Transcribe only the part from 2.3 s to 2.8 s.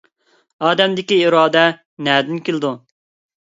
كېلىدۇ؟